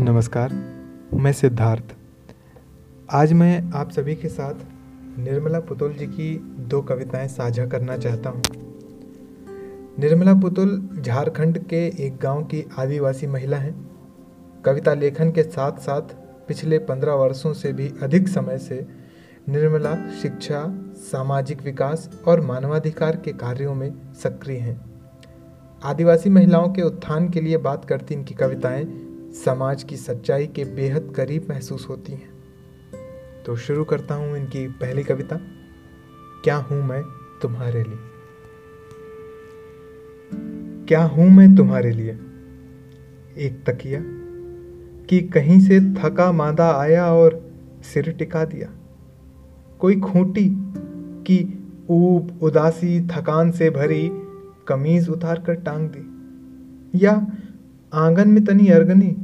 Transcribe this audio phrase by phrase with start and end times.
[0.00, 0.52] नमस्कार,
[1.14, 1.82] मैं सिद्धार्थ।
[3.10, 4.54] आज मैं आप सभी के साथ
[5.18, 8.42] निर्मला पुतुल जी की दो कविताएँ साझा करना चाहता हूँ।
[9.98, 13.90] निर्मला पुतुल झारखंड के एक गाँव की आदिवासी महिला हैं।
[14.64, 16.02] कविता लेखन के साथ साथ
[16.48, 18.88] पिछले पंद्रह वर्षों से भी अधिक समय से
[19.48, 24.80] निर्मला शिक्षा, सामाजिक विकास और मानवाधिकार के कार्यों में सक्रिय हैं।
[25.82, 31.12] आदिवासी महिलाओं के उत्थान के लिए बात करती इनकी कविताएँ समाज की सच्चाई के बेहद
[31.16, 32.30] करीब महसूस होती हैं।
[33.46, 35.36] तो शुरू करता हूँ इनकी पहली कविता।
[36.44, 37.02] क्या हूँ मैं
[37.42, 37.98] तुम्हारे लिए?
[40.88, 42.18] क्या हूँ मैं तुम्हारे लिए?
[43.38, 44.00] एक तकिया
[45.06, 47.50] कि कहीं से थका मादा आया और
[47.82, 48.70] सिर टिका दिया।
[49.78, 50.48] कोई खूंटी
[51.22, 51.54] कि
[51.90, 54.10] ऊब, उदासी, थकान से भरी
[54.68, 56.14] कमीज उतार कर टांग दी।
[57.04, 57.26] या
[57.94, 59.16] आँगन में तनी अरगनी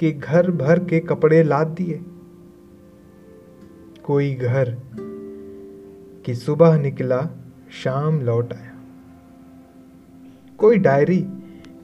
[0.00, 2.02] के घर भर के कपड़े लाद दिए।
[4.04, 4.76] कोई घर
[6.26, 7.28] कि सुबह निकला,
[7.70, 8.74] शाम लौट आया।
[10.58, 11.26] कोई डायरी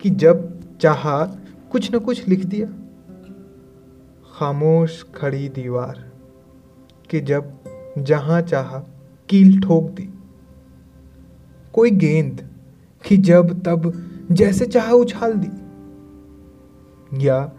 [0.01, 1.25] कि जब चाहा,
[1.73, 2.67] कुछ न कुछ लिख दिया।
[4.35, 6.13] खामोश खड़ी दीवार
[7.11, 7.59] कि जब
[7.99, 8.79] जहाँ चाहा,
[9.29, 10.15] कील ठोक दी।
[11.73, 12.51] कोई गेंद
[13.07, 15.68] कि जब तब जैसे चाहा उछाल दी।
[17.15, 17.53] या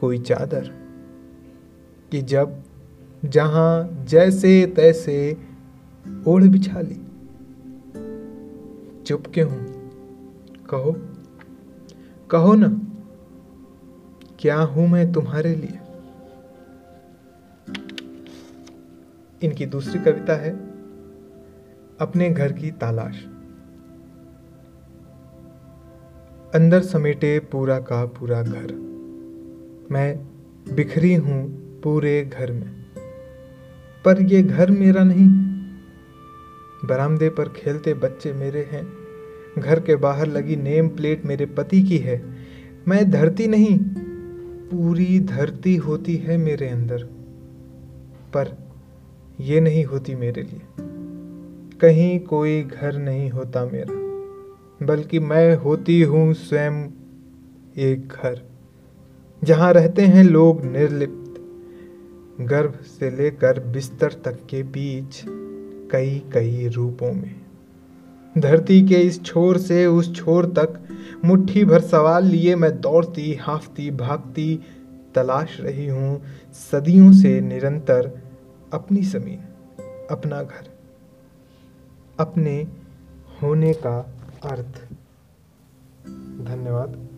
[0.00, 0.70] कोई चादर
[2.10, 2.62] कि जब
[3.24, 5.36] जहाँ जैसे तैसे
[6.26, 6.94] ओढ़ बिछा ली।
[9.02, 9.78] चुप क्यों हूँ?
[10.70, 10.96] कहो।
[12.30, 12.80] कहो ना,
[14.38, 15.78] क्या हूँ मैं तुम्हारे लिए?
[19.42, 20.50] इनकी दूसरी कविता है,
[22.00, 23.26] अपने घर की तलाश।
[26.54, 28.72] अंदर समेटे पूरा का पूरा घर।
[29.90, 30.18] मैं
[30.74, 31.48] बिखरी हूँ
[31.80, 32.72] पूरे घर में।
[34.04, 35.28] पर ये घर मेरा नहीं।
[36.88, 38.92] बरामदे पर खेलते बच्चे मेरे हैं।
[39.58, 42.24] घर के बाहर लगी नेम प्लेट मेरे पति की है।
[42.88, 43.78] मैं धरती नहीं,
[44.70, 47.02] पूरी धरती होती है मेरे अंदर।
[48.34, 48.58] पर
[49.40, 50.60] ये नहीं होती मेरे लिए।
[51.80, 54.07] कहीं कोई घर नहीं होता मेरा।
[54.82, 56.84] बल्कि मैं होती हूँ स्वयं
[57.76, 58.40] एक घर,
[59.44, 61.40] जहाँ रहते हैं लोग निर्लिप्त,
[62.40, 65.22] गर्भ से लेकर बिस्तर तक के बीच
[65.92, 67.34] कई कई रूपों में।
[68.38, 70.78] धरती के इस छोर से उस छोर तक
[71.24, 74.54] मुट्ठी भर सवाल लिए मैं दौड़ती, हाफती, भागती,
[75.14, 76.20] तलाश रही हूँ,
[76.70, 78.10] सदियों से निरंतर
[78.72, 79.40] अपनी ज़मीन,
[80.10, 80.68] अपना घर,
[82.18, 82.56] अपने
[83.42, 84.14] होने का
[84.44, 84.88] अर्थ।
[86.44, 87.17] धन्यवाद।